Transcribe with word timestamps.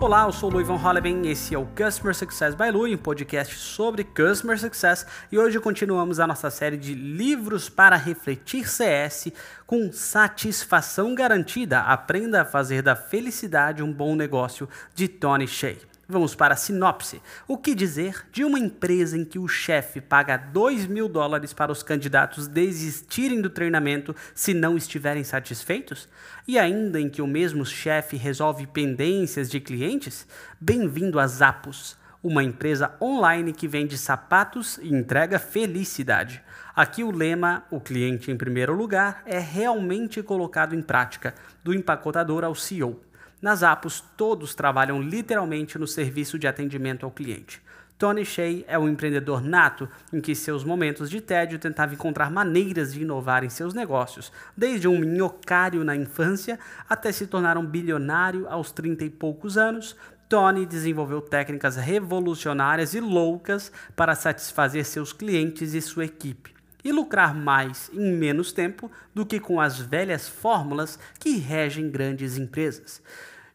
Olá, 0.00 0.26
eu 0.26 0.32
sou 0.32 0.48
o 0.48 0.52
Louis 0.52 0.66
Van 0.66 0.76
Holleben, 0.76 1.28
esse 1.28 1.56
é 1.56 1.58
o 1.58 1.66
Customer 1.66 2.14
Success 2.14 2.54
by 2.54 2.70
Louis, 2.70 2.94
um 2.94 2.96
podcast 2.96 3.56
sobre 3.56 4.04
Customer 4.04 4.56
Success, 4.56 5.04
e 5.30 5.36
hoje 5.36 5.58
continuamos 5.58 6.20
a 6.20 6.26
nossa 6.26 6.50
série 6.50 6.76
de 6.76 6.94
livros 6.94 7.68
para 7.68 7.96
refletir 7.96 8.68
CS 8.68 9.32
com 9.66 9.92
satisfação 9.92 11.16
garantida. 11.16 11.80
Aprenda 11.80 12.42
a 12.42 12.44
fazer 12.44 12.80
da 12.80 12.94
felicidade 12.94 13.82
um 13.82 13.92
bom 13.92 14.14
negócio, 14.14 14.68
de 14.94 15.08
Tony 15.08 15.48
Shea. 15.48 15.97
Vamos 16.10 16.34
para 16.34 16.54
a 16.54 16.56
sinopse. 16.56 17.20
O 17.46 17.58
que 17.58 17.74
dizer 17.74 18.24
de 18.32 18.42
uma 18.42 18.58
empresa 18.58 19.14
em 19.14 19.26
que 19.26 19.38
o 19.38 19.46
chefe 19.46 20.00
paga 20.00 20.38
2 20.38 20.86
mil 20.86 21.06
dólares 21.06 21.52
para 21.52 21.70
os 21.70 21.82
candidatos 21.82 22.46
desistirem 22.48 23.42
do 23.42 23.50
treinamento 23.50 24.16
se 24.34 24.54
não 24.54 24.74
estiverem 24.74 25.22
satisfeitos? 25.22 26.08
E 26.46 26.58
ainda 26.58 26.98
em 26.98 27.10
que 27.10 27.20
o 27.20 27.26
mesmo 27.26 27.62
chefe 27.66 28.16
resolve 28.16 28.66
pendências 28.66 29.50
de 29.50 29.60
clientes? 29.60 30.26
Bem-vindo 30.58 31.20
a 31.20 31.26
Zappos, 31.26 31.94
uma 32.22 32.42
empresa 32.42 32.94
online 33.02 33.52
que 33.52 33.68
vende 33.68 33.98
sapatos 33.98 34.78
e 34.78 34.88
entrega 34.88 35.38
felicidade. 35.38 36.42
Aqui 36.74 37.04
o 37.04 37.10
lema, 37.10 37.64
o 37.70 37.78
cliente 37.78 38.30
em 38.30 38.36
primeiro 38.36 38.74
lugar, 38.74 39.22
é 39.26 39.38
realmente 39.38 40.22
colocado 40.22 40.74
em 40.74 40.80
prática, 40.80 41.34
do 41.62 41.74
empacotador 41.74 42.44
ao 42.44 42.54
CEO. 42.54 42.98
Nas 43.40 43.62
Apos, 43.62 44.02
todos 44.16 44.52
trabalham 44.52 45.00
literalmente 45.00 45.78
no 45.78 45.86
serviço 45.86 46.36
de 46.38 46.48
atendimento 46.48 47.06
ao 47.06 47.12
cliente. 47.12 47.62
Tony 47.96 48.24
Shea 48.24 48.64
é 48.66 48.76
um 48.76 48.88
empreendedor 48.88 49.40
nato 49.40 49.88
em 50.12 50.20
que 50.20 50.34
seus 50.34 50.64
momentos 50.64 51.08
de 51.08 51.20
tédio 51.20 51.58
tentava 51.58 51.94
encontrar 51.94 52.30
maneiras 52.30 52.92
de 52.92 53.02
inovar 53.02 53.44
em 53.44 53.48
seus 53.48 53.74
negócios, 53.74 54.32
desde 54.56 54.88
um 54.88 54.98
minhocário 54.98 55.84
na 55.84 55.94
infância 55.94 56.58
até 56.88 57.12
se 57.12 57.28
tornar 57.28 57.56
um 57.56 57.66
bilionário 57.66 58.48
aos 58.48 58.72
30 58.72 59.04
e 59.04 59.10
poucos 59.10 59.56
anos. 59.56 59.96
Tony 60.28 60.66
desenvolveu 60.66 61.20
técnicas 61.20 61.76
revolucionárias 61.76 62.92
e 62.92 63.00
loucas 63.00 63.70
para 63.94 64.16
satisfazer 64.16 64.84
seus 64.84 65.12
clientes 65.12 65.74
e 65.74 65.80
sua 65.80 66.04
equipe 66.04 66.57
e 66.84 66.92
lucrar 66.92 67.34
mais 67.34 67.90
em 67.92 68.12
menos 68.12 68.52
tempo 68.52 68.90
do 69.14 69.26
que 69.26 69.40
com 69.40 69.60
as 69.60 69.78
velhas 69.78 70.28
fórmulas 70.28 70.98
que 71.18 71.36
regem 71.36 71.90
grandes 71.90 72.36
empresas. 72.36 73.02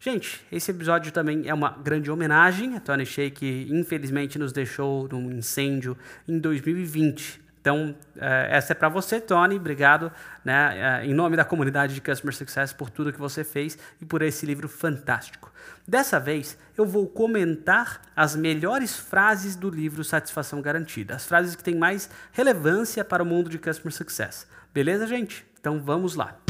Gente, 0.00 0.44
esse 0.52 0.70
episódio 0.70 1.10
também 1.12 1.48
é 1.48 1.54
uma 1.54 1.70
grande 1.70 2.10
homenagem 2.10 2.76
a 2.76 2.80
Tony 2.80 3.06
Shea, 3.06 3.30
que 3.30 3.66
infelizmente 3.70 4.38
nos 4.38 4.52
deixou 4.52 5.08
num 5.08 5.32
incêndio 5.32 5.96
em 6.28 6.38
2020. 6.38 7.43
Então, 7.64 7.96
eh, 8.18 8.48
essa 8.50 8.72
é 8.72 8.76
para 8.76 8.90
você, 8.90 9.18
Tony. 9.18 9.56
Obrigado, 9.56 10.12
né, 10.44 11.00
eh, 11.00 11.06
em 11.06 11.14
nome 11.14 11.34
da 11.34 11.46
comunidade 11.46 11.94
de 11.94 12.00
Customer 12.02 12.36
Success, 12.36 12.74
por 12.74 12.90
tudo 12.90 13.10
que 13.10 13.18
você 13.18 13.42
fez 13.42 13.78
e 14.02 14.04
por 14.04 14.20
esse 14.20 14.44
livro 14.44 14.68
fantástico. 14.68 15.50
Dessa 15.88 16.20
vez, 16.20 16.58
eu 16.76 16.84
vou 16.84 17.08
comentar 17.08 18.02
as 18.14 18.36
melhores 18.36 18.98
frases 18.98 19.56
do 19.56 19.70
livro 19.70 20.04
Satisfação 20.04 20.60
Garantida, 20.60 21.14
as 21.14 21.24
frases 21.24 21.56
que 21.56 21.64
têm 21.64 21.74
mais 21.74 22.10
relevância 22.32 23.02
para 23.02 23.22
o 23.22 23.26
mundo 23.26 23.48
de 23.48 23.58
Customer 23.58 23.94
Success. 23.94 24.46
Beleza, 24.74 25.06
gente? 25.06 25.46
Então 25.58 25.80
vamos 25.80 26.16
lá. 26.16 26.43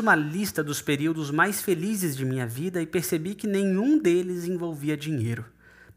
Uma 0.00 0.14
lista 0.14 0.64
dos 0.64 0.82
períodos 0.82 1.30
mais 1.30 1.62
felizes 1.62 2.16
de 2.16 2.24
minha 2.24 2.46
vida 2.46 2.82
e 2.82 2.86
percebi 2.86 3.34
que 3.34 3.46
nenhum 3.46 3.98
deles 3.98 4.44
envolvia 4.44 4.96
dinheiro. 4.96 5.44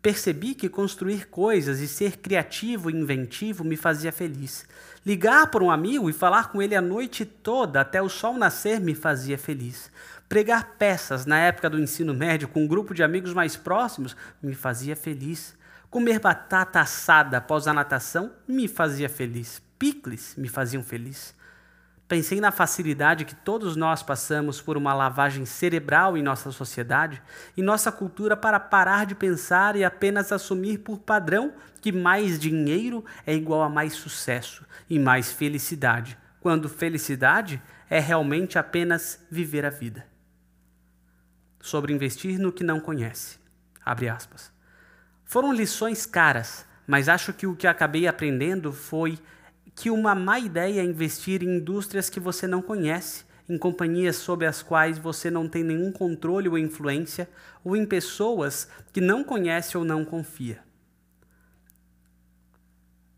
Percebi 0.03 0.53
que 0.53 0.67
construir 0.67 1.29
coisas 1.29 1.79
e 1.79 1.87
ser 1.87 2.17
criativo 2.17 2.89
e 2.89 2.93
inventivo 2.93 3.63
me 3.63 3.77
fazia 3.77 4.11
feliz. 4.11 4.67
Ligar 5.05 5.47
para 5.47 5.63
um 5.63 5.71
amigo 5.71 6.09
e 6.09 6.13
falar 6.13 6.51
com 6.51 6.61
ele 6.61 6.75
a 6.75 6.81
noite 6.81 7.23
toda 7.23 7.79
até 7.79 8.01
o 8.01 8.09
sol 8.09 8.33
nascer 8.37 8.81
me 8.81 8.93
fazia 8.93 9.37
feliz. 9.37 9.89
Pregar 10.27 10.75
peças 10.77 11.25
na 11.25 11.39
época 11.39 11.69
do 11.69 11.79
ensino 11.79 12.13
médio 12.13 12.49
com 12.49 12.63
um 12.63 12.67
grupo 12.67 12.93
de 12.93 13.01
amigos 13.01 13.33
mais 13.33 13.55
próximos 13.55 14.13
me 14.41 14.53
fazia 14.53 14.93
feliz. 14.93 15.55
Comer 15.89 16.19
batata 16.19 16.81
assada 16.81 17.37
após 17.37 17.65
a 17.65 17.73
natação 17.73 18.33
me 18.45 18.67
fazia 18.67 19.07
feliz. 19.07 19.61
Picles 19.79 20.35
me 20.35 20.49
faziam 20.49 20.83
feliz. 20.83 21.33
Pensei 22.13 22.39
na 22.39 22.51
facilidade 22.51 23.25
que 23.25 23.33
todos 23.33 23.75
nós 23.75 24.03
passamos 24.03 24.61
por 24.61 24.77
uma 24.77 24.93
lavagem 24.93 25.47
cerebral 25.47 26.15
em 26.15 26.21
nossa 26.21 26.51
sociedade 26.51 27.19
e 27.57 27.61
nossa 27.63 27.91
cultura 27.91 28.37
para 28.37 28.59
parar 28.59 29.07
de 29.07 29.15
pensar 29.15 29.75
e 29.75 29.83
apenas 29.83 30.31
assumir 30.31 30.77
por 30.81 30.99
padrão 30.99 31.55
que 31.81 31.91
mais 31.91 32.37
dinheiro 32.37 33.03
é 33.25 33.33
igual 33.33 33.63
a 33.63 33.67
mais 33.67 33.93
sucesso 33.93 34.63
e 34.87 34.99
mais 34.99 35.31
felicidade, 35.31 36.15
quando 36.39 36.69
felicidade 36.69 37.59
é 37.89 37.99
realmente 37.99 38.59
apenas 38.59 39.19
viver 39.27 39.65
a 39.65 39.71
vida. 39.71 40.05
Sobre 41.59 41.93
investir 41.93 42.37
no 42.37 42.51
que 42.51 42.63
não 42.63 42.79
conhece. 42.79 43.39
Abre 43.83 44.07
aspas. 44.07 44.51
Foram 45.25 45.51
lições 45.51 46.05
caras, 46.05 46.63
mas 46.85 47.09
acho 47.09 47.33
que 47.33 47.47
o 47.47 47.55
que 47.55 47.65
acabei 47.65 48.07
aprendendo 48.07 48.71
foi 48.71 49.17
que 49.75 49.89
uma 49.89 50.13
má 50.13 50.39
ideia 50.39 50.81
é 50.81 50.85
investir 50.85 51.43
em 51.43 51.57
indústrias 51.57 52.09
que 52.09 52.19
você 52.19 52.47
não 52.47 52.61
conhece, 52.61 53.25
em 53.49 53.57
companhias 53.57 54.15
sobre 54.15 54.45
as 54.45 54.61
quais 54.61 54.97
você 54.97 55.29
não 55.29 55.47
tem 55.47 55.63
nenhum 55.63 55.91
controle 55.91 56.47
ou 56.47 56.57
influência, 56.57 57.29
ou 57.63 57.75
em 57.75 57.85
pessoas 57.85 58.67
que 58.91 59.01
não 59.01 59.23
conhece 59.23 59.77
ou 59.77 59.83
não 59.83 60.05
confia. 60.05 60.59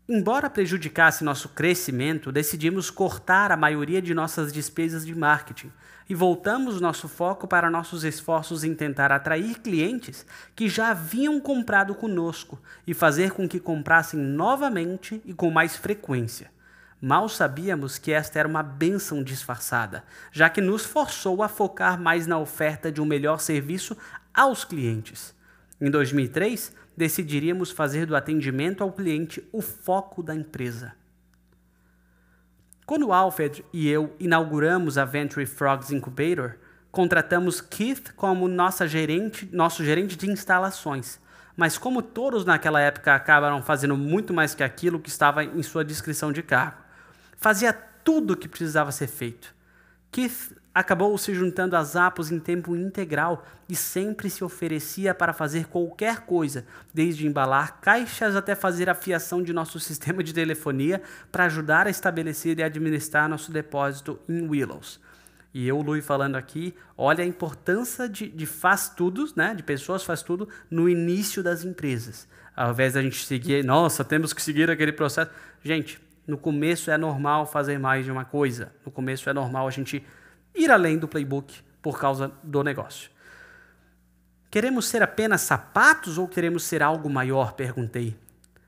Embora 0.08 0.48
prejudicasse 0.48 1.24
nosso 1.24 1.48
crescimento, 1.48 2.30
decidimos 2.30 2.90
cortar 2.90 3.50
a 3.50 3.56
maioria 3.56 4.00
de 4.00 4.14
nossas 4.14 4.52
despesas 4.52 5.04
de 5.04 5.12
marketing 5.12 5.72
e 6.08 6.14
voltamos 6.14 6.80
nosso 6.80 7.08
foco 7.08 7.48
para 7.48 7.68
nossos 7.68 8.04
esforços 8.04 8.62
em 8.62 8.72
tentar 8.72 9.10
atrair 9.10 9.58
clientes 9.58 10.24
que 10.54 10.68
já 10.68 10.90
haviam 10.90 11.40
comprado 11.40 11.92
conosco 11.92 12.56
e 12.86 12.94
fazer 12.94 13.32
com 13.32 13.48
que 13.48 13.58
comprassem 13.58 14.20
novamente 14.20 15.20
e 15.24 15.34
com 15.34 15.50
mais 15.50 15.74
frequência. 15.74 16.52
Mal 17.02 17.28
sabíamos 17.28 17.98
que 17.98 18.12
esta 18.12 18.38
era 18.38 18.46
uma 18.46 18.62
bênção 18.62 19.24
disfarçada, 19.24 20.04
já 20.30 20.48
que 20.48 20.60
nos 20.60 20.86
forçou 20.86 21.42
a 21.42 21.48
focar 21.48 22.00
mais 22.00 22.28
na 22.28 22.38
oferta 22.38 22.92
de 22.92 23.00
um 23.00 23.04
melhor 23.04 23.40
serviço 23.40 23.96
aos 24.32 24.64
clientes. 24.64 25.35
Em 25.80 25.90
2003, 25.90 26.74
decidiríamos 26.96 27.70
fazer 27.70 28.06
do 28.06 28.16
atendimento 28.16 28.82
ao 28.82 28.92
cliente 28.92 29.46
o 29.52 29.60
foco 29.60 30.22
da 30.22 30.34
empresa. 30.34 30.94
Quando 32.86 33.12
Alfred 33.12 33.64
e 33.72 33.88
eu 33.88 34.14
inauguramos 34.18 34.96
a 34.96 35.04
Venture 35.04 35.44
Frogs 35.44 35.90
Incubator, 35.90 36.54
contratamos 36.90 37.60
Keith 37.60 38.12
como 38.14 38.48
nossa 38.48 38.86
gerente, 38.86 39.48
nosso 39.52 39.84
gerente 39.84 40.16
de 40.16 40.30
instalações. 40.30 41.20
Mas 41.56 41.76
como 41.76 42.00
todos 42.00 42.44
naquela 42.44 42.80
época 42.80 43.14
acabaram 43.14 43.62
fazendo 43.62 43.96
muito 43.96 44.32
mais 44.32 44.54
que 44.54 44.62
aquilo 44.62 45.00
que 45.00 45.08
estava 45.08 45.42
em 45.42 45.62
sua 45.62 45.84
descrição 45.84 46.30
de 46.30 46.42
cargo, 46.42 46.78
fazia 47.36 47.72
tudo 47.72 48.34
o 48.34 48.36
que 48.36 48.48
precisava 48.48 48.92
ser 48.92 49.08
feito. 49.08 49.55
Keith 50.16 50.56
acabou 50.74 51.18
se 51.18 51.34
juntando 51.34 51.76
a 51.76 51.84
Zappos 51.84 52.30
em 52.32 52.38
tempo 52.38 52.74
integral 52.74 53.44
e 53.68 53.76
sempre 53.76 54.30
se 54.30 54.42
oferecia 54.42 55.14
para 55.14 55.34
fazer 55.34 55.66
qualquer 55.66 56.20
coisa, 56.20 56.64
desde 56.94 57.26
embalar 57.26 57.82
caixas 57.82 58.34
até 58.34 58.54
fazer 58.54 58.88
a 58.88 58.94
fiação 58.94 59.42
de 59.42 59.52
nosso 59.52 59.78
sistema 59.78 60.22
de 60.22 60.32
telefonia 60.32 61.02
para 61.30 61.44
ajudar 61.44 61.86
a 61.86 61.90
estabelecer 61.90 62.58
e 62.58 62.62
administrar 62.62 63.28
nosso 63.28 63.52
depósito 63.52 64.18
em 64.26 64.48
Willows. 64.48 64.98
E 65.52 65.68
eu, 65.68 65.82
Lui, 65.82 66.00
falando 66.00 66.36
aqui, 66.36 66.74
olha 66.96 67.22
a 67.22 67.26
importância 67.26 68.08
de, 68.08 68.26
de 68.26 68.46
faz 68.46 68.88
tudo, 68.88 69.30
né, 69.36 69.54
de 69.54 69.62
pessoas 69.62 70.02
faz 70.02 70.22
tudo 70.22 70.48
no 70.70 70.88
início 70.88 71.42
das 71.42 71.62
empresas. 71.62 72.26
Ao 72.56 72.70
invés 72.70 72.94
da 72.94 73.02
gente 73.02 73.22
seguir, 73.26 73.62
nossa, 73.62 74.02
temos 74.02 74.32
que 74.32 74.40
seguir 74.40 74.70
aquele 74.70 74.92
processo. 74.92 75.30
Gente, 75.62 76.00
no 76.26 76.36
começo 76.36 76.90
é 76.90 76.98
normal 76.98 77.46
fazer 77.46 77.78
mais 77.78 78.04
de 78.04 78.10
uma 78.10 78.24
coisa. 78.24 78.72
No 78.84 78.90
começo 78.90 79.30
é 79.30 79.32
normal 79.32 79.68
a 79.68 79.70
gente 79.70 80.04
ir 80.54 80.70
além 80.70 80.98
do 80.98 81.06
playbook 81.06 81.62
por 81.80 81.98
causa 81.98 82.32
do 82.42 82.64
negócio. 82.64 83.10
Queremos 84.50 84.88
ser 84.88 85.02
apenas 85.02 85.42
sapatos 85.42 86.18
ou 86.18 86.26
queremos 86.26 86.64
ser 86.64 86.82
algo 86.82 87.08
maior? 87.08 87.52
Perguntei. 87.52 88.16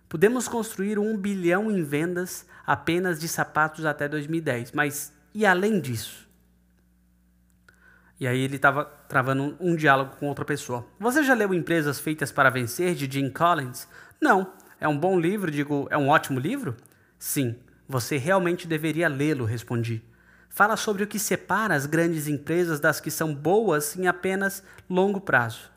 Podemos 0.08 0.46
construir 0.46 0.98
um 0.98 1.16
bilhão 1.16 1.70
em 1.70 1.82
vendas 1.82 2.46
apenas 2.66 3.18
de 3.18 3.28
sapatos 3.28 3.84
até 3.84 4.08
2010, 4.08 4.72
mas 4.72 5.12
e 5.34 5.44
além 5.44 5.80
disso? 5.80 6.28
E 8.20 8.26
aí 8.26 8.40
ele 8.40 8.56
estava 8.56 8.84
travando 9.08 9.42
um, 9.42 9.72
um, 9.72 9.76
diálogo 9.76 10.16
com 10.16 10.26
outra 10.26 10.44
pessoa. 10.44 10.84
Você 10.98 11.22
já 11.22 11.34
leu 11.34 11.54
Empresas 11.54 12.00
Feitas 12.00 12.32
para 12.32 12.50
Vencer, 12.50 12.94
de 12.94 13.10
Jim 13.10 13.30
Collins? 13.30 13.86
Não. 14.20 14.52
É 14.80 14.88
um 14.88 14.98
bom 14.98 15.18
livro, 15.18 15.50
digo, 15.50 15.86
é 15.90 15.98
um 15.98 16.08
ótimo 16.08 16.38
livro? 16.38 16.76
Sim. 17.18 17.56
Você 17.88 18.16
realmente 18.16 18.68
deveria 18.68 19.08
lê-lo, 19.08 19.44
respondi 19.44 20.02
fala 20.48 20.76
sobre 20.76 21.04
o 21.04 21.06
que 21.06 21.20
separa 21.20 21.74
as 21.74 21.86
grandes 21.86 22.26
empresas 22.26 22.80
das 22.80 23.00
que 23.00 23.12
são 23.12 23.32
boas 23.34 23.96
em 23.96 24.06
apenas 24.06 24.62
longo 24.90 25.20
prazo. 25.20 25.70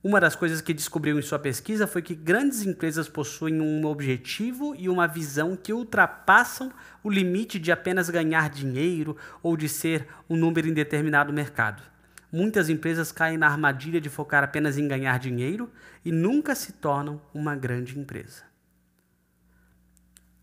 Uma 0.00 0.20
das 0.20 0.36
coisas 0.36 0.60
que 0.60 0.72
descobriu 0.72 1.18
em 1.18 1.22
sua 1.22 1.40
pesquisa 1.40 1.88
foi 1.88 2.00
que 2.00 2.14
grandes 2.14 2.64
empresas 2.64 3.08
possuem 3.08 3.60
um 3.60 3.84
objetivo 3.84 4.76
e 4.78 4.88
uma 4.88 5.08
visão 5.08 5.56
que 5.56 5.72
ultrapassam 5.72 6.70
o 7.02 7.10
limite 7.10 7.58
de 7.58 7.72
apenas 7.72 8.08
ganhar 8.08 8.48
dinheiro 8.48 9.16
ou 9.42 9.56
de 9.56 9.68
ser 9.68 10.06
um 10.30 10.36
número 10.36 10.68
em 10.68 10.72
determinado 10.72 11.32
mercado. 11.32 11.82
Muitas 12.30 12.68
empresas 12.68 13.10
caem 13.10 13.36
na 13.36 13.48
armadilha 13.48 14.00
de 14.00 14.08
focar 14.08 14.44
apenas 14.44 14.78
em 14.78 14.86
ganhar 14.86 15.18
dinheiro 15.18 15.68
e 16.04 16.12
nunca 16.12 16.54
se 16.54 16.74
tornam 16.74 17.20
uma 17.34 17.56
grande 17.56 17.98
empresa. 17.98 18.44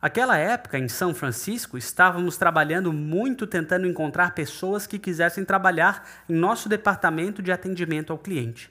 Aquela 0.03 0.35
época, 0.35 0.77
em 0.77 0.89
São 0.89 1.13
Francisco, 1.13 1.77
estávamos 1.77 2.35
trabalhando 2.35 2.91
muito 2.91 3.47
tentando 3.47 3.87
encontrar 3.87 4.35
pessoas 4.35 4.85
que 4.85 4.99
quisessem 4.99 5.45
trabalhar 5.45 6.05
em 6.27 6.35
nosso 6.35 6.67
departamento 6.67 7.41
de 7.41 7.53
atendimento 7.53 8.11
ao 8.11 8.19
cliente. 8.19 8.69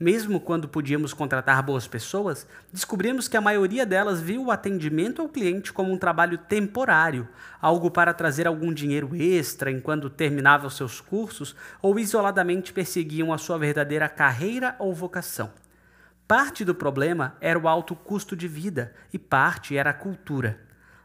Mesmo 0.00 0.40
quando 0.40 0.66
podíamos 0.66 1.12
contratar 1.12 1.62
boas 1.62 1.86
pessoas, 1.86 2.46
descobrimos 2.72 3.28
que 3.28 3.36
a 3.36 3.40
maioria 3.42 3.84
delas 3.84 4.22
viu 4.22 4.46
o 4.46 4.50
atendimento 4.50 5.20
ao 5.20 5.28
cliente 5.28 5.74
como 5.74 5.92
um 5.92 5.98
trabalho 5.98 6.38
temporário, 6.38 7.28
algo 7.60 7.90
para 7.90 8.14
trazer 8.14 8.46
algum 8.46 8.72
dinheiro 8.72 9.14
extra 9.14 9.70
enquanto 9.70 10.08
terminavam 10.08 10.70
seus 10.70 11.02
cursos 11.02 11.54
ou 11.82 11.98
isoladamente 11.98 12.72
perseguiam 12.72 13.30
a 13.30 13.36
sua 13.36 13.58
verdadeira 13.58 14.08
carreira 14.08 14.74
ou 14.78 14.94
vocação. 14.94 15.50
Parte 16.32 16.64
do 16.64 16.74
problema 16.74 17.36
era 17.42 17.58
o 17.58 17.68
alto 17.68 17.94
custo 17.94 18.34
de 18.34 18.48
vida 18.48 18.94
e 19.12 19.18
parte 19.18 19.76
era 19.76 19.90
a 19.90 19.92
cultura. 19.92 20.58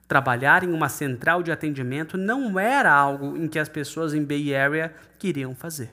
Trabalhar 0.07 0.63
em 0.63 0.71
uma 0.71 0.87
central 0.87 1.43
de 1.43 1.51
atendimento 1.51 2.17
não 2.17 2.57
era 2.57 2.93
algo 2.93 3.35
em 3.35 3.45
que 3.45 3.59
as 3.59 3.67
pessoas 3.67 4.13
em 4.13 4.23
Bay 4.23 4.55
Area 4.55 4.95
queriam 5.19 5.53
fazer. 5.53 5.91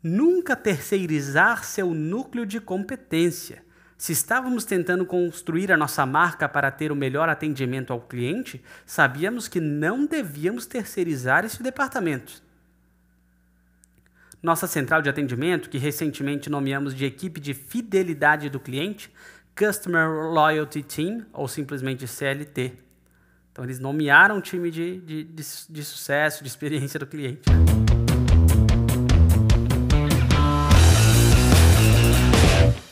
Nunca 0.00 0.54
terceirizar 0.54 1.64
seu 1.64 1.92
núcleo 1.92 2.46
de 2.46 2.60
competência. 2.60 3.64
Se 3.98 4.12
estávamos 4.12 4.64
tentando 4.64 5.04
construir 5.04 5.72
a 5.72 5.76
nossa 5.76 6.06
marca 6.06 6.48
para 6.48 6.70
ter 6.70 6.92
o 6.92 6.96
melhor 6.96 7.28
atendimento 7.28 7.92
ao 7.92 8.02
cliente, 8.02 8.62
sabíamos 8.86 9.48
que 9.48 9.58
não 9.58 10.06
devíamos 10.06 10.64
terceirizar 10.64 11.44
esse 11.44 11.60
departamento. 11.60 12.40
Nossa 14.42 14.66
central 14.66 15.00
de 15.00 15.08
atendimento, 15.08 15.70
que 15.70 15.78
recentemente 15.78 16.50
nomeamos 16.50 16.96
de 16.96 17.04
equipe 17.04 17.38
de 17.38 17.54
fidelidade 17.54 18.50
do 18.50 18.58
cliente, 18.58 19.08
Customer 19.56 20.08
Loyalty 20.08 20.82
Team, 20.82 21.24
ou 21.32 21.46
simplesmente 21.46 22.08
CLT. 22.08 22.72
Então, 23.52 23.64
eles 23.64 23.78
nomearam 23.78 24.38
um 24.38 24.40
time 24.40 24.68
de, 24.68 24.98
de, 24.98 25.22
de, 25.22 25.42
de 25.70 25.84
sucesso, 25.84 26.42
de 26.42 26.48
experiência 26.48 26.98
do 26.98 27.06
cliente. 27.06 27.42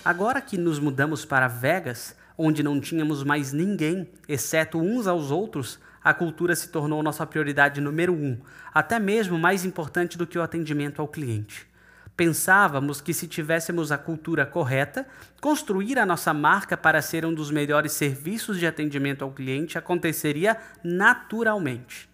Agora 0.04 0.40
que 0.40 0.56
nos 0.56 0.78
mudamos 0.78 1.24
para 1.24 1.48
Vegas, 1.48 2.14
onde 2.38 2.62
não 2.62 2.80
tínhamos 2.80 3.24
mais 3.24 3.52
ninguém, 3.52 4.08
exceto 4.28 4.78
uns 4.78 5.08
aos 5.08 5.32
outros, 5.32 5.80
a 6.02 6.14
cultura 6.14 6.56
se 6.56 6.68
tornou 6.68 7.02
nossa 7.02 7.26
prioridade 7.26 7.80
número 7.80 8.12
um, 8.12 8.38
até 8.72 8.98
mesmo 8.98 9.38
mais 9.38 9.64
importante 9.64 10.16
do 10.16 10.26
que 10.26 10.38
o 10.38 10.42
atendimento 10.42 11.00
ao 11.00 11.08
cliente. 11.08 11.68
Pensávamos 12.16 13.00
que 13.00 13.14
se 13.14 13.26
tivéssemos 13.26 13.90
a 13.90 13.96
cultura 13.96 14.44
correta, 14.44 15.06
construir 15.40 15.98
a 15.98 16.04
nossa 16.04 16.34
marca 16.34 16.76
para 16.76 17.00
ser 17.00 17.24
um 17.24 17.32
dos 17.32 17.50
melhores 17.50 17.92
serviços 17.92 18.58
de 18.58 18.66
atendimento 18.66 19.22
ao 19.22 19.32
cliente 19.32 19.78
aconteceria 19.78 20.58
naturalmente. 20.84 22.10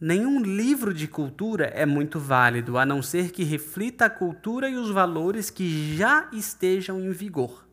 Nenhum 0.00 0.40
livro 0.40 0.94
de 0.94 1.08
cultura 1.08 1.66
é 1.66 1.84
muito 1.84 2.20
válido, 2.20 2.78
a 2.78 2.86
não 2.86 3.02
ser 3.02 3.30
que 3.32 3.42
reflita 3.42 4.06
a 4.06 4.10
cultura 4.10 4.68
e 4.68 4.76
os 4.76 4.90
valores 4.90 5.50
que 5.50 5.96
já 5.96 6.28
estejam 6.32 7.00
em 7.00 7.10
vigor. 7.10 7.67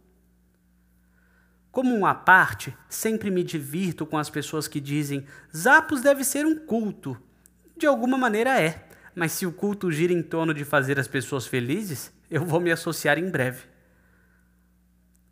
Como 1.76 1.94
uma 1.94 2.16
parte, 2.16 2.74
sempre 2.88 3.30
me 3.30 3.44
divirto 3.44 4.06
com 4.06 4.18
as 4.18 4.30
pessoas 4.30 4.66
que 4.66 4.80
dizem 4.80 5.26
Zappos 5.54 6.00
deve 6.00 6.24
ser 6.24 6.46
um 6.46 6.56
culto. 6.56 7.22
De 7.76 7.86
alguma 7.86 8.18
maneira 8.18 8.58
é, 8.58 8.88
mas 9.14 9.34
se 9.34 9.46
o 9.46 9.52
culto 9.52 9.92
gira 9.92 10.14
em 10.14 10.24
torno 10.24 10.54
de 10.54 10.64
fazer 10.64 10.98
as 10.98 11.06
pessoas 11.10 11.46
felizes, 11.46 12.14
eu 12.32 12.46
vou 12.46 12.62
me 12.62 12.72
associar 12.72 13.20
em 13.20 13.30
breve. 13.30 13.64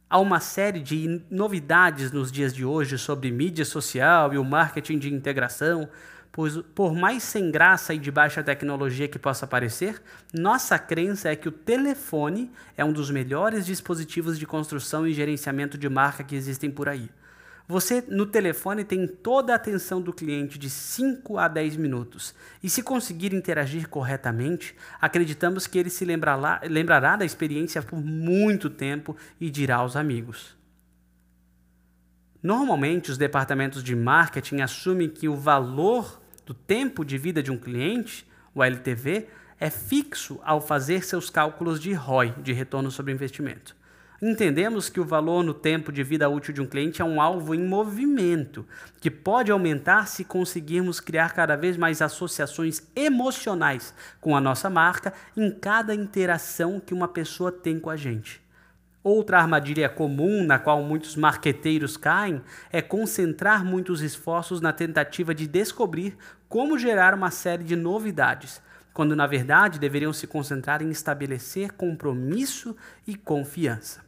Há 0.10 0.19
uma 0.19 0.42
série 0.42 0.81
de 0.81 1.22
novidades 1.31 2.12
nos 2.12 2.30
dias 2.30 2.54
de 2.54 2.66
hoje 2.66 2.98
sobre 2.98 3.31
mídia 3.31 3.63
social 3.63 4.34
e 4.34 4.38
o 4.38 4.44
marketing 4.44 5.00
de 5.00 5.13
integração, 5.13 5.88
pois, 6.33 6.57
por 6.74 6.95
mais 6.95 7.21
sem 7.21 7.51
graça 7.51 7.94
e 7.94 8.00
de 8.00 8.09
baixa 8.09 8.44
tecnologia 8.44 9.07
que 9.07 9.19
possa 9.19 9.45
parecer, 9.45 10.01
nossa 10.33 10.80
crença 10.80 11.30
é 11.30 11.35
que 11.35 11.47
o 11.47 11.51
telefone 11.51 12.51
é 12.75 12.83
um 12.83 12.91
dos 12.91 13.12
melhores 13.12 13.68
dispositivos 13.68 14.39
de 14.39 14.47
construção 14.47 15.07
e 15.07 15.13
gerenciamento 15.13 15.77
de 15.77 15.88
marca 15.88 16.24
que 16.24 16.35
existem 16.35 16.71
por 16.71 16.89
aí. 16.89 17.07
Você 17.68 18.03
no 18.07 18.25
telefone 18.25 18.83
tem 18.83 19.06
toda 19.07 19.53
a 19.53 19.57
atenção 19.57 20.01
do 20.01 20.12
cliente 20.12 20.57
de 20.57 20.71
5 20.71 21.38
a 21.38 21.47
10 21.47 21.77
minutos. 21.77 22.33
E 22.63 22.69
se 22.69 22.81
conseguir 22.81 23.31
interagir 23.31 23.88
corretamente, 23.88 24.75
acreditamos 25.00 25.68
que 25.68 25.77
ele 25.77 25.91
se 25.91 26.03
lembrará, 26.03 26.59
lembrará 26.65 27.15
da 27.15 27.25
experiência 27.25 27.81
por 27.83 28.03
muito 28.03 28.71
tempo 28.71 29.15
e 29.39 29.51
dirá 29.51 29.77
aos 29.77 29.95
amigos. 29.95 30.57
Normalmente, 32.41 33.12
os 33.12 33.19
departamentos 33.19 33.83
de 33.83 33.95
marketing 33.95 34.62
assumem 34.62 35.07
que 35.07 35.30
o 35.30 35.35
valor 35.35 36.22
do 36.45 36.54
tempo 36.54 37.06
de 37.06 37.18
vida 37.18 37.42
de 37.42 37.51
um 37.51 37.57
cliente, 37.57 38.28
o 38.54 38.63
LTV, 38.63 39.28
é 39.60 39.69
fixo 39.69 40.40
ao 40.44 40.60
fazer 40.60 41.04
seus 41.04 41.30
cálculos 41.30 41.80
de 41.80 41.94
ROI, 41.94 42.34
de 42.42 42.51
retorno 42.51 42.92
sobre 42.92 43.13
investimento. 43.13 43.75
Entendemos 44.22 44.90
que 44.90 45.01
o 45.01 45.06
valor 45.06 45.44
no 45.44 45.54
tempo 45.54 45.92
de 45.92 46.01
vida 46.01 46.30
útil 46.30 46.54
de 46.54 46.62
um 46.62 46.66
cliente 46.66 47.01
é 47.01 47.06
um 47.06 47.19
alvo 47.19 47.56
em 47.56 47.66
movimento, 47.66 48.66
que 49.01 49.12
pode 49.12 49.51
aumentar 49.51 50.07
se 50.07 50.24
conseguirmos 50.24 51.00
criar 51.00 51.34
cada 51.34 51.56
vez 51.56 51.75
mais 51.75 52.01
associações 52.01 52.84
emocionais 52.95 53.94
com 54.22 54.36
a 54.36 54.42
nossa 54.42 54.69
marca 54.69 55.13
em 55.36 55.51
cada 55.51 55.94
interação 55.94 56.80
que 56.80 56.94
uma 56.94 57.07
pessoa 57.07 57.51
tem 57.51 57.80
com 57.80 57.90
a 57.90 57.98
gente. 57.98 58.43
Outra 59.03 59.38
armadilha 59.38 59.89
comum 59.89 60.45
na 60.45 60.57
qual 60.57 60.81
muitos 60.81 61.17
marqueteiros 61.17 61.97
caem 61.97 62.41
é 62.71 62.81
concentrar 62.81 63.65
muitos 63.65 64.01
esforços 64.01 64.61
na 64.61 64.71
tentativa 64.71 65.35
de 65.35 65.45
descobrir 65.45 66.17
como 66.47 66.79
gerar 66.79 67.13
uma 67.13 67.29
série 67.29 67.65
de 67.65 67.75
novidades, 67.75 68.61
quando 68.94 69.13
na 69.13 69.27
verdade 69.27 69.77
deveriam 69.77 70.13
se 70.13 70.25
concentrar 70.25 70.81
em 70.81 70.89
estabelecer 70.89 71.73
compromisso 71.73 72.77
e 73.05 73.15
confiança. 73.15 74.01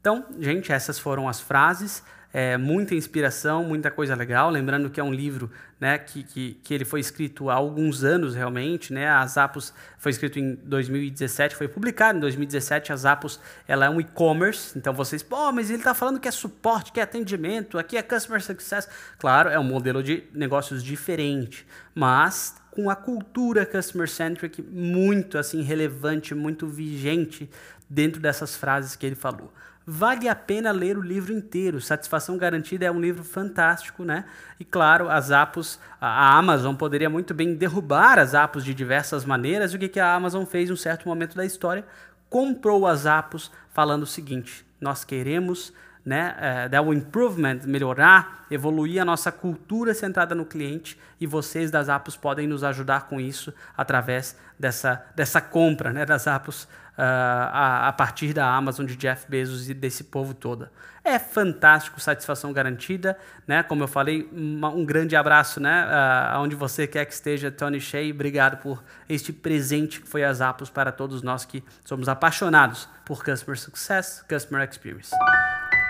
Então, 0.00 0.26
gente, 0.40 0.72
essas 0.72 0.98
foram 0.98 1.28
as 1.28 1.40
frases 1.40 2.02
é, 2.32 2.56
muita 2.56 2.94
inspiração, 2.94 3.64
muita 3.64 3.90
coisa 3.90 4.14
legal. 4.14 4.50
Lembrando 4.50 4.88
que 4.88 5.00
é 5.00 5.04
um 5.04 5.12
livro 5.12 5.50
né, 5.80 5.98
que, 5.98 6.22
que, 6.22 6.54
que, 6.62 6.74
ele 6.74 6.84
foi 6.84 7.00
escrito 7.00 7.50
há 7.50 7.54
alguns 7.54 8.04
anos 8.04 8.34
realmente. 8.34 8.92
Né? 8.92 9.08
A 9.08 9.26
Zappos 9.26 9.74
foi 9.98 10.12
escrito 10.12 10.38
em 10.38 10.54
2017, 10.54 11.56
foi 11.56 11.66
publicado 11.66 12.18
em 12.18 12.20
2017. 12.20 12.92
A 12.92 12.96
Zappos 12.96 13.40
ela 13.66 13.86
é 13.86 13.90
um 13.90 14.00
e-commerce, 14.00 14.78
então 14.78 14.92
vocês, 14.92 15.22
pô, 15.22 15.50
mas 15.50 15.70
ele 15.70 15.78
está 15.78 15.94
falando 15.94 16.20
que 16.20 16.28
é 16.28 16.30
suporte, 16.30 16.92
que 16.92 17.00
é 17.00 17.02
atendimento, 17.02 17.78
aqui 17.78 17.96
é 17.96 18.02
customer 18.02 18.42
success. 18.42 18.88
Claro, 19.18 19.48
é 19.48 19.58
um 19.58 19.64
modelo 19.64 20.02
de 20.02 20.24
negócios 20.32 20.84
diferente, 20.84 21.66
mas 21.94 22.56
com 22.70 22.88
a 22.88 22.94
cultura 22.94 23.66
customer 23.66 24.08
centric 24.08 24.62
muito 24.62 25.36
assim 25.36 25.62
relevante, 25.62 26.34
muito 26.34 26.68
vigente 26.68 27.50
dentro 27.88 28.20
dessas 28.20 28.54
frases 28.54 28.94
que 28.94 29.04
ele 29.04 29.16
falou 29.16 29.52
vale 29.92 30.28
a 30.28 30.36
pena 30.36 30.70
ler 30.70 30.96
o 30.96 31.02
livro 31.02 31.32
inteiro. 31.32 31.80
Satisfação 31.80 32.38
Garantida 32.38 32.86
é 32.86 32.90
um 32.92 33.00
livro 33.00 33.24
fantástico, 33.24 34.04
né? 34.04 34.24
E 34.60 34.64
claro, 34.64 35.10
as 35.10 35.32
apos, 35.32 35.80
a 36.00 36.38
Amazon 36.38 36.76
poderia 36.76 37.10
muito 37.10 37.34
bem 37.34 37.56
derrubar 37.56 38.16
as 38.16 38.32
apos 38.32 38.64
de 38.64 38.72
diversas 38.72 39.24
maneiras. 39.24 39.72
E 39.72 39.76
o 39.76 39.78
que 39.80 39.98
a 39.98 40.14
Amazon 40.14 40.44
fez 40.44 40.70
em 40.70 40.72
um 40.72 40.76
certo 40.76 41.08
momento 41.08 41.34
da 41.34 41.44
história? 41.44 41.84
Comprou 42.28 42.86
as 42.86 43.04
apos 43.04 43.50
falando 43.70 44.04
o 44.04 44.06
seguinte: 44.06 44.64
nós 44.80 45.02
queremos 45.02 45.72
né, 46.04 46.34
uh, 46.66 46.68
dar 46.68 46.82
o 46.82 46.92
improvement, 46.92 47.60
melhorar, 47.64 48.46
evoluir 48.50 49.00
a 49.00 49.04
nossa 49.04 49.30
cultura 49.30 49.94
centrada 49.94 50.34
no 50.34 50.44
cliente 50.44 50.98
e 51.20 51.26
vocês 51.26 51.70
das 51.70 51.88
Apos 51.88 52.16
podem 52.16 52.46
nos 52.46 52.64
ajudar 52.64 53.06
com 53.08 53.20
isso 53.20 53.52
através 53.76 54.36
dessa, 54.58 55.04
dessa 55.14 55.40
compra 55.40 55.92
né, 55.92 56.04
das 56.04 56.26
Apos 56.26 56.64
uh, 56.64 56.68
a, 56.98 57.88
a, 57.88 57.92
partir 57.92 58.32
da 58.32 58.46
Amazon, 58.46 58.86
de 58.86 58.96
Jeff 58.96 59.26
Bezos 59.28 59.68
e 59.68 59.74
desse 59.74 60.04
povo 60.04 60.34
todo. 60.34 60.68
É 61.02 61.18
fantástico, 61.18 61.98
satisfação 61.98 62.52
garantida, 62.52 63.16
né? 63.46 63.62
Como 63.62 63.82
eu 63.82 63.88
falei, 63.88 64.28
uma, 64.30 64.68
um 64.68 64.84
grande 64.84 65.16
abraço, 65.16 65.58
né? 65.58 65.86
Uh, 65.86 66.36
aonde 66.36 66.54
você 66.54 66.86
quer 66.86 67.06
que 67.06 67.14
esteja, 67.14 67.50
Tony 67.50 67.80
Shea, 67.80 68.12
obrigado 68.12 68.60
por 68.60 68.84
este 69.08 69.32
presente 69.32 70.02
que 70.02 70.08
foi 70.08 70.22
as 70.22 70.42
Apos 70.42 70.68
para 70.68 70.92
todos 70.92 71.22
nós 71.22 71.46
que 71.46 71.64
somos 71.84 72.06
apaixonados 72.06 72.86
por 73.06 73.24
Customer 73.24 73.58
Success, 73.58 74.22
Customer 74.28 74.68
Experience. 74.68 75.10